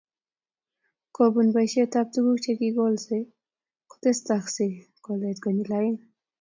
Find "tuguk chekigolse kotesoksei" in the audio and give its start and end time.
2.15-4.71